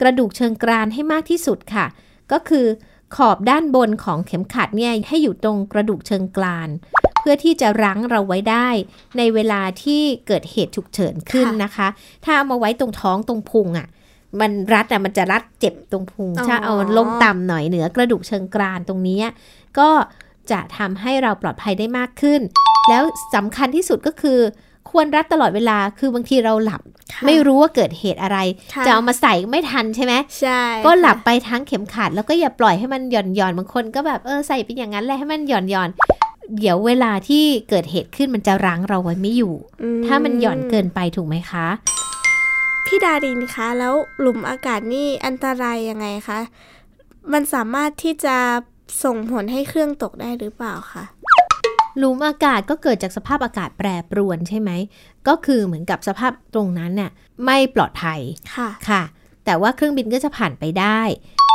[0.00, 1.86] กระดูกเชิงกรานให้มากที่สุดค่ะ
[2.32, 2.66] ก็คือ
[3.16, 6.68] ขอบด้านบนของเข็มขัดเนี่ยให้อยู่ตรงกระดูกเชิงกราน
[7.20, 8.68] เพื่อที่จะรั้งเราไว้ได้
[9.18, 11.88] ในเวลาที่เกิดเหตุฉุกเฉินขึ้นค่ะนะคะ
[12.24, 13.86] ถ้าเอามาไว้ตรงท้องตรงพุงอะ่ะ
[14.40, 19.26] มันรัดอะมันจะรัดเจ็บตรงพุงอ๋อถ้าเอาลงต่ำหน่อยเหนือกระดูกเชิงกรานตรงเนี้ย
[19.78, 19.90] ก็
[20.50, 22.40] จะทำให้เราปลอดภัยได้มากขึ้น
[22.88, 23.02] แล้ว
[23.34, 24.38] สำคัญที่สุดก็คือ
[24.90, 26.80] ควรรัดตลอดเวลา คือบางทีเราหลับ
[27.12, 28.38] ค่ะไม่รู้ว่าเกิดเหตุอะไร
[28.74, 35.90] ค่ะจะเอามาใส่ไม่ทันใช่ไหมใช่ ก็หลับค่ะไปทั้งเข็มขัด แล้วก็อย่าปล่อยให้มันหย่อนหย่อนบางคนก็แบบเออใส่เป็นอย่างนั้นแหละให้มันหย่อนหย่อน
[36.58, 41.66] เดี๋ยวเวลาที่เกิดเหตุขึ้นมันจะรั้งเราไว้ไม่อยู่อืถ้ามันหย่อนเกินไปถูกไหมคะ
[42.86, 46.38] พี่ดารินคะ แล้วหลุมอากาศนี่อันตรายยังไงคะ
[47.32, 48.36] มันสามารถที่จะ
[49.04, 51.04] ส่งผลให้เครื่องตกได้หรือเปล่าคะ
[51.98, 54.70] หลุมอากาศก็เกิดจากสภาพอากาศแปรปรวนใช่ไหม
[55.28, 57.10] ก็คือเหมือนกับสภาพตรงนั้นน่ะ
[57.44, 58.20] ไม่ปลอดภัย
[58.54, 59.02] ค่ะค่ะ
[59.44, 61.00] แต่ว่าเครื่องบินก็จะผ่านไปได้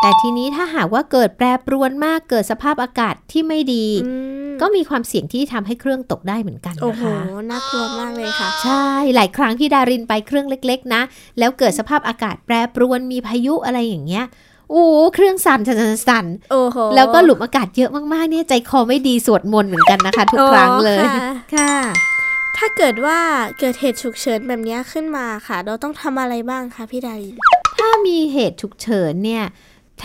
[0.01, 4.13] แต่ทีนี้ถ้าหากว่าเกิดแปรปรวนมากเกิดสภาพอากาศที่ไม่ดีอื
[4.49, 7.15] มก็มีความเสี่ยงที่ทำให้เครื่องตกได้เหมือนกันโอ้นะโหคะ
[7.51, 11.01] น่ากลัวมากเลยค่ะ ใช่หลายครั้งที่ดารินไปเครื่องเล็ก ๆ นะ
[11.39, 21.75] แล้วเกิดสภาพอากาศแปรปรวนมีพายุอะไรอย่างเงี้ยโอ้เครื่องสั่นสั่นสั่นสั่นโอ้โหแล้วก็หลุมอากาศเยอะมากๆเนี่ยใจคอไม่ดีสวดมนต์เหมือนกันนะคะ ทุกครั้งเลยโอ้ค่ะค่ะ
[22.57, 23.19] ถ้าเกิดว่า
[23.59, 27.35] เกิดเหตุฉุกเฉินแบบนี้ขึ้นมาค่ะ เราต้องทำอะไรบ้างคะพี่ดาริน
[27.79, 29.45] ถ้ามีเหตุฉุกเฉินเนี่ย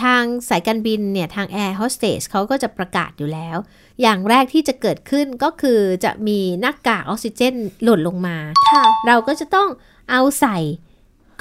[0.01, 3.57] ทางสายการบินเนี่ย ทางแอร์โฮสเตสเขาก็จะประกาศอยู่แล้ว
[4.01, 8.37] อย่างแรกที่จะเกิดขึ้นก็คือจะมีหน้ากากออกซิเจนหล่นลงมา
[8.71, 9.69] ค่ะเราก็จะต้อง
[10.11, 10.57] เอาใส่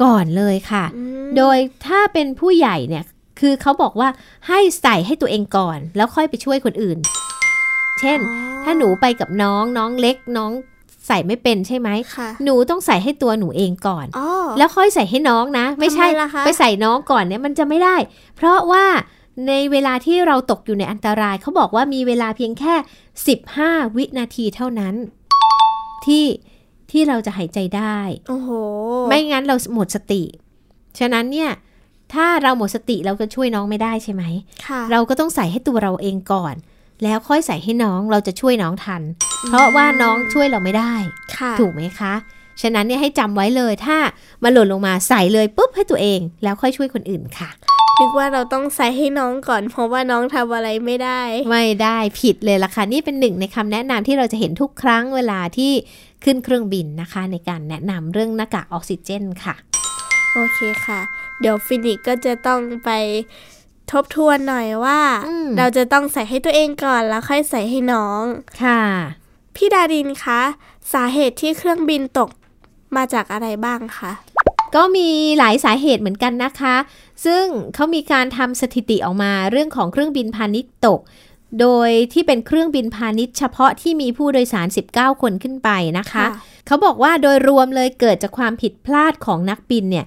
[0.03, 3.05] ก่อนเลยค่ะอืมโดยถ้าเป็นผู้ใหญ่เนี่ย
[3.41, 4.09] คือเขาบอกว่า
[4.49, 6.99] ให้ใส่ให้ตัวเองก่อน แล้วค่อยไปช่วยคนอื่น
[8.01, 10.53] เช่นอ๋อถ้าหนูไปกับน้องน้องเล็กน้อง
[11.07, 17.97] ใส่ไม่เป็นใช่ไหมค่ะหนูต้องใส่ให้ตัวหนูเองก่อนอ๋อแล้วค่อยใส่ให้น้องนะ ไม่ใช่ทำไมล่ะคะไปใส่น้องก่อนเนี่ยมันจะไม่ได้
[18.37, 18.85] เพราะว่า
[19.49, 22.75] ในเวลาที่เราตกอยู่ในอันตราย เขาบอกว่ามีเวลาเพียงแค่
[23.35, 24.95] 15 วินาทีเท่านั้น
[26.07, 26.25] ที่
[26.91, 28.49] ที่เราจะหายใจได้ โอ้โห
[29.09, 30.23] ไม่งั้นเราหมดสติ
[30.99, 31.51] ฉะนั้นเนี่ย
[32.15, 34.23] ถ้าเราหมดสติเราก็ช่วยน้องไม่ได้ใช่ไหม
[34.67, 36.55] ค่ะเราก็ต้องใส่ให้ตัวเราเองก่อน
[37.03, 39.03] แล้วค่อยใส่ให้น้องเราจะช่วยน้องทัน
[39.49, 40.95] เพราะว่าน้องช่วยเราไม่ได้
[41.39, 42.15] ค่ะถูกไหมคะ
[42.63, 43.97] ฉะนั้นเนี่ยให้จำไว้เลยถ้า
[44.43, 47.51] มาหล่นลงมาใส่เลยปุ๊บให้ตัวเอง แล้วค่อยช่วยคนอื่นค่ะ
[47.99, 55.73] นึกว่าเราต้องใส่ให้น้องก่อน เพราะว่าน้องทำอะไรไม่ได้ ไม่ได้ผิดเลยล่ะค่ะ นี่เป็นหนึ่งในคำแนะนำที่เราจะเห็นทุกครั้งเวลาที่
[56.25, 59.55] ขึ้นเครื่องบินนะคะ ในการแนะนำเรื่องหน้ากากออกซิเจนค่ะ
[60.35, 61.01] โอเคค่ะ
[61.41, 62.91] เดี๋ยวฟินิกก็จะต้องไป
[63.93, 68.23] ทบทวนหน่อยว่าอืมเราจะต้องใส่ให้ตัวเองก่อนแล้วค่อยใส่ให้น้อง
[68.63, 68.81] ค่ะ
[69.57, 70.41] พี่ดารินคะ
[70.93, 72.31] สาเหตุที่เครื่องบินตก
[72.97, 74.13] มาจากอะไรบ้างคะ
[74.75, 76.75] ก็มีหลายสาเหตุเหมือนกันนะคะ
[77.25, 77.45] ซึ่ง
[77.75, 81.01] เขามีการทำสถิติออกมาเรื่องของเครื่องบินพาณิชย์ตก
[81.61, 86.27] โดยที่เป็นเครื่องบินพาณิชย์เฉพาะที่มีผู้โดยสาร 19 คนขึ้นไปนะคะ
[86.67, 90.05] เขาบอกว่าโดยรวมเลยเกิดจากความผิดพลาดของนักบินเนี่ย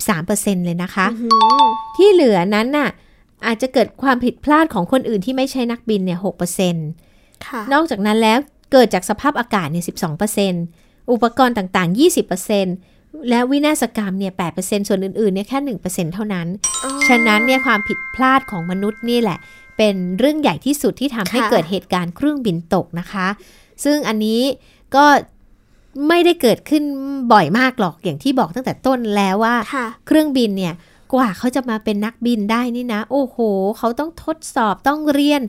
[0.00, 1.30] 53%เลยนะคะอื้อหื
[1.60, 2.90] อที่เหลือนั้นน่ะ
[3.46, 6.18] อาจจะเกิดความผิดพลาดของคนอื่นที่ไม่ใช่นักบินเนี่ย
[6.80, 8.38] 6%ค่ะนอกจากนั้นแล้ว
[8.72, 9.84] เกิดจากสภาพอากาศเนี่ย
[10.48, 11.98] 12%อุปกรณ์ต่างๆ
[12.60, 16.46] 20%และวินาศกรรมเนี่ย8%ส่วนอื่นๆเนี่ยแค่1%เท่านั้น
[16.84, 19.38] อ๋อฉะนั้นเนี่ยความผิดพลาดของมนุษย์นี่แหละ
[19.76, 23.26] เป็นเรื่องใหญ่ที่สุดที่ทำให้ค่ะเกิดเหตุการณ์เครื่องบินตกนะคะ
[23.84, 24.40] ซึ่งอันนี้
[24.96, 25.04] ก็
[26.08, 26.82] ไม่ได้เกิดขึ้น
[27.32, 30.74] บ่อยมากหรอกอย่างที่บอกตั้งแต่ต้นแล้วว่าค่ะเครื่องบินเนี่ย
[31.14, 33.36] กว่าเขาจะมาเป็นนักบินได้นี่นะ โอ้โห
[33.78, 35.42] เขาต้องทดสอบต้องเรียน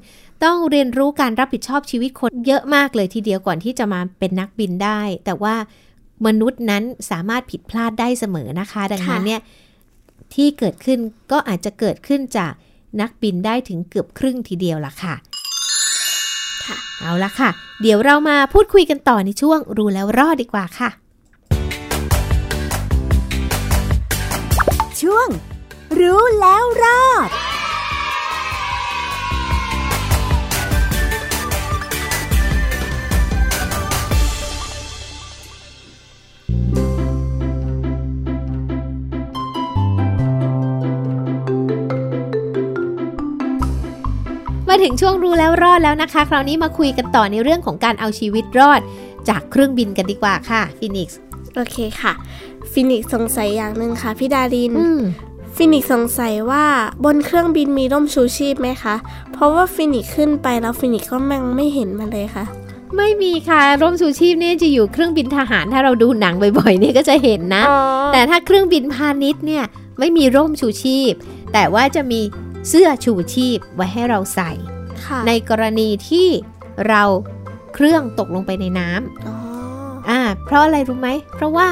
[0.43, 5.55] ต้องเรียนรู้การรับผิดชอบชีวิตคนเยอะมากเลยทีเดียวก่อนที่จะมาเป็นนักบินได้ แต่ว่า
[6.25, 9.41] มนุษย์นั้นสามารถผิดพลาดได้เสมอนะคะ ดังนั้นค่ะเนี่ย
[10.33, 10.99] ที่เกิดขึ้น
[11.31, 12.51] ก็อาจจะเกิดขึ้นจาก
[13.01, 15.15] นักบินได้ถึงเกือบครึ่งทีเดียวล่ะค่ะ
[16.67, 17.49] ค่ะ เอาละค่ะ
[17.81, 20.89] เดี๋ยวเรามาพูดคุยกันต่อในช่วงรู้แล้วรอดดีกว่าค่ะ
[25.01, 25.27] ช่วง
[25.99, 27.29] รู้แล้วรอด
[44.69, 48.81] มาถึงช่วงรู้แล้วรอดแล้วนะคะ คราวนี้มาคุยกันต่อในเรื่องของการเอาชีวิตรอด
[49.29, 51.19] จากเครื่องบินกันดีกว่าค่ะฟินิกซ์
[51.55, 52.13] โอเคค่ะ
[52.71, 55.01] ฟินิกซ์สงสัยอย่างหนึ่งค่ะพี่ดารินอืม
[55.55, 56.65] ฟินิกซ์สงสัยว่า
[57.05, 58.95] บนเครื่องบินมีร่มชูชีพไหมคะ
[59.33, 62.45] เพราะว่าฟินิกซ์ขึ้นไปแล้วฟินิกซ์ก็แม่งไม่เห็นมันเลยค่ะ
[62.97, 67.63] ไม่มีค่ะ ร่มชูชีพเนี่ยจะอยู่เครื่องบินทหารถ้าเราดูหนังบ่อยๆเนี่ยก็จะเห็นนะ
[68.13, 69.63] แต่ถ้าเครื่องบินพาณิชย์เนี่ย
[69.99, 71.13] ไม่มีร่มชูชีพ
[71.53, 72.21] แต่ว่าจะมี
[72.67, 74.51] เสื้อชูชีพไว้ให้เราใส่
[75.05, 76.27] ค่ะในกรณีที่
[76.87, 77.03] เรา
[77.73, 79.35] เครื่องตกลงไปในน้ำอ๋อ
[80.09, 81.67] อ่าเพราะอะไรรู้ไหม เพราะว่า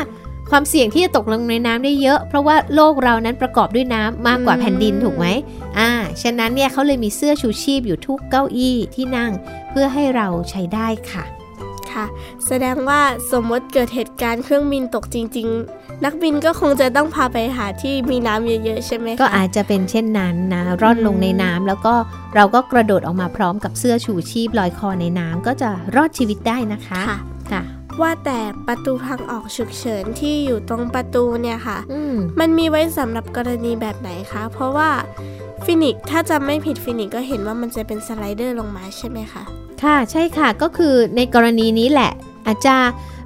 [0.49, 5.25] ความเสี่ยงที่จะตกลงในน้ำได้เยอะ เพราะว่าโลกเรานั้นประกอบด้วยน้ำมากกว่าแผ่นดินถูกไหม
[5.79, 9.31] อ่า ฉะนั้นเนี่ยเขาเลยมีเสื้อชูชีพอยู่ทุกเก้าอี้ที่นั่ง
[9.69, 11.23] เพื่อให้เราใช้ได้ค่ะ
[11.95, 12.05] ค่ะค่ะ
[12.47, 21.93] แสดงว่าสมมติเกิดเหตุการณ์เครื่องบินตกจริง ๆ นักบินก็คงจะต้องพาไปหาที่มีน้ำเยอะๆใช่ไหมคะก็อาจจะเป็นเช่นนั้นนะร่อนลงในน้ำแล้วก็
[22.35, 27.19] เราก็กระโดดออกมาพร้อมกับเสื้อชูชีพลอยคอในน้ำก็จะรอดชีวิตได้นะคะค่ะ
[27.51, 27.63] ค่ะ
[28.01, 34.89] ว่าแต่ประตูทางออกฉุกเฉินที่อยู่ตรงประตูเนี่ยค่ะอืมมันมีไว้สำหรับกรณีแบบไหนคะ เพราะว่า
[35.65, 39.43] ฟินิกซ์ถ้าจำไม่ผิดฟินิกซ์ก็เห็นว่ามันจะเป็นสไลเดอร์ลงมาใช่ไหมคะ
[39.83, 42.11] ค่ะใช่ค่ะก็คือในกรณีนี้แหละ
[42.47, 42.75] อาจจะ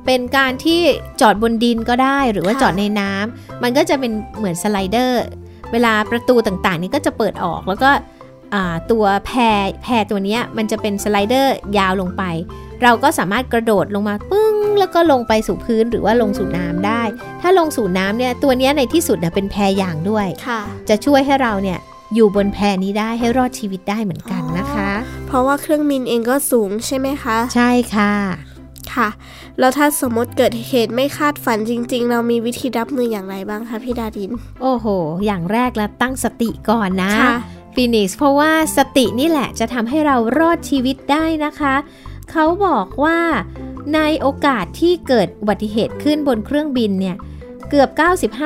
[0.05, 0.81] เป็นการที่
[1.21, 5.23] จอดบนดินก็ได้หรือว่าค่ะจอดในน้ำมันก็จะเป็นเหมือนสไลเดอร์
[5.71, 7.89] เวลาประตูต่างๆ นี้ก็จะเปิดออกแล้วก็
[8.53, 12.23] อ่าตัวแพรแพรตัวเนี้ยมันจะเป็นสไลเดอร์ยาวลงไป
[12.83, 17.01] เราก็สามารถกระโดดลงมาปึ้ง แล้วก็ลงไปสู่พื้นหรือว่าลงสู่น้ำได้
[17.41, 21.79] ถ้าลงสู่น้ำเนี่ยตัวเนี้ยในที่สุดเนี่ยเป็นแพรอย่างด้วยค่ะจะช่วยให้เราเนี่ย
[22.15, 24.78] อยู่บนแพนี้ได้ให้รอดชีวิตได้เหมือนกันนะคะ
[25.29, 28.13] เพราะว่าเครื่องบินเองก็สูงใช่ไหมคะ ใช่ค่ะ
[28.93, 29.09] ค่ะ
[29.59, 34.85] แล้วถ้าสมมติเกิดเหตุไม่คาดฝันจริง ๆ เรามีวิธีรับมืออย่างไรบ้างคะพี่ดาริน โอ้โห
[35.25, 37.35] อย่างแรกเลยตั้งสติก่อนนะค่ะ
[37.75, 41.75] ฟินิกซ์เพราะว่าสตินี่แหละจะทำให้เรารอดชีวิตได้นะคะ
[42.31, 43.19] เขาบอกว่า
[43.95, 47.15] ในโอกาสที่เกิดอุบัติเหตุขึ้นบนเครื่องบินเนี่ย
[47.69, 47.89] เกือบ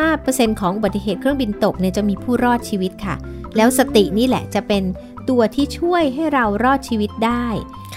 [0.02, 3.16] 95%ของอุบัติเหตุเครื่องบินตกเนี่ยจะมีผู้รอดชีวิตค่ะ
[3.58, 4.84] แล้วสตินี่แหละจะเป็น
[5.30, 7.46] ตัวที่ช่วยให้เรารอดชีวิตได้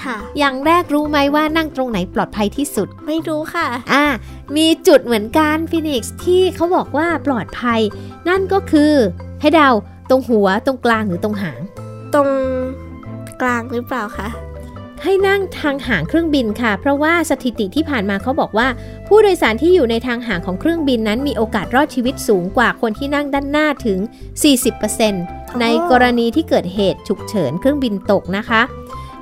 [0.03, 4.05] ค่ะอย่างแรกรู้ไหมว่านั่งตรงไหนปลอดภัยที่สุด ไม่รู้ค่ะ อ่า
[4.57, 7.81] มีจุดเหมือนกันฟินิกซ์ที่เขาบอกว่าปลอดภัย
[8.29, 8.93] นั่นก็คือ
[9.41, 9.71] ให้เดา
[10.11, 11.61] ตรงหัวตรงกลางหรือตรงหาง
[12.15, 12.29] ตรง
[13.43, 14.29] กลางหรือเปล่าคะ
[15.03, 18.69] ให้นั่งทางหางเครื่องบินค่ะ เพราะว่าสถิติที่ผ่านมาเขาบอกว่า
[19.07, 23.99] ผู้โดยสารที่อยู่ในทางหางของเครื่องบินนั้นมีโอกาสรอดชีวิตสูงกว่าคนที่นั่งด้านหน้าถึง
[24.75, 28.63] 40% ในกรณีที่เกิดเหตุฉุกเฉินเครื่องบินตกนะคะ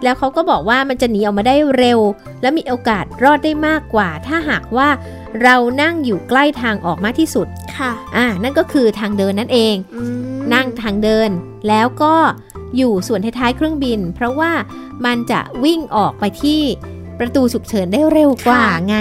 [0.02, 2.00] แล้วเขาก็บอกว่ามันจะหนีออกมาได้เร็ว
[2.42, 4.88] และมีโอกาสรอดได้มากกว่า ถ้าหากว่า
[5.42, 10.02] เรานั่งอยู่ใกล้ทางออกมากที่สุด ค่ะ อ่า นั่นก็คือทางเดินนั่นเองอื
[10.34, 11.30] มนั่งทางเดิน
[11.68, 12.14] แล้วก็
[12.76, 14.52] อยู่ส่วนท้ายๆเครื่องบิน เพราะว่า
[15.06, 16.60] มันจะวิ่งออกไปที่
[17.18, 18.96] ประตูฉุกเฉินได้เร็วกว่าไง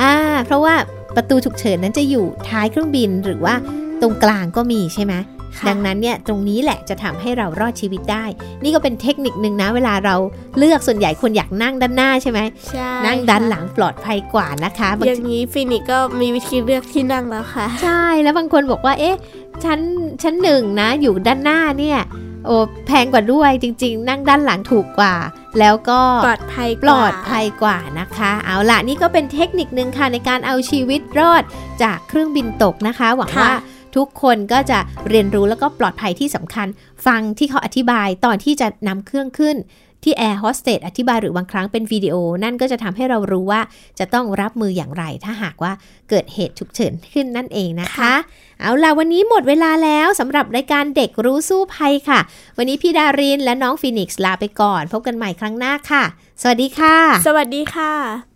[0.00, 0.12] อ่า
[0.46, 0.74] เพราะว่า
[1.16, 3.54] ประตูฉุกเฉินนั้นจะอยู่ท้ายเครื่องบินหรือว่า
[4.00, 5.35] ตรงกลางก็มีใช่ไหมค่ะ
[5.68, 8.24] ดังนั้นเนี่ยตรงนี้แหละจะทำให้เรารอดชีวิตได้
[8.62, 10.16] นี่ก็เป็นเทคนิคนึงนะ เวลาเรา
[10.58, 19.16] เลือกส่วนใหญ่คนอยากนั่งด้านหน้าใช่ไหมใช่นั่งด้านค่ะหลังปลอดภัยกว่านะคะบางอทีย่างนี้ฟินิกซ์ก็มีวิธีเลือกที่นั่งแล้วค่ะ ใช่แล้วบางคนบอกว่าเอ๊ะ
[19.64, 19.80] ชั้น
[20.22, 22.00] ชั้นหนึ่งนะ อยู่ด้านหน้าเนี่ย
[22.46, 25.14] โอ้แพงกว่าด้วยจริง ๆ นั่งด้านหลังถูกกว่า
[25.58, 31.42] แล้วก็ปลอดภัยกปลว่าอดภัยกว่านะคะ เอาล่ะนี่ก็เป็นเทคนิคนึงค่ะในการเอาชีวิตรอด
[31.82, 33.54] จากเครื่องบินตกนะคะ หวังค่ะว่า
[33.96, 34.78] ทุกคนก็จะ
[35.08, 36.66] เรียนรู้แล้วก็ปลอดภัยที่สำคัญ
[37.06, 39.56] ฟังที่เขาอธิบายตอนที่จะนำเครื่องขึ้น
[40.04, 43.60] ที่แอร์โฮสเตสอธิบายหรือบางครั้งเป็นวิดีโอ นั่นก็จะทำให้เรารู้ว่า
[43.98, 45.72] จะต้องรับมืออย่างไร ถ้าหากว่า
[46.10, 48.14] เกิดเหตุฉุกเฉินขึ้นนั่นเองนะคะค่ะ
[48.60, 52.20] เอาล่ะวันนี้หมดเวลาแล้วสำหรับรายการเด็กรู้สู้ภัยค่ะ
[52.56, 56.04] วันนี้พี่ดารินและน้องฟินิกซ์ลาไปก่อน พบกันใหม่ครั้งหน้าค่ะ
[56.42, 58.35] สวัสดีค่ะ สวัสดีค่ะ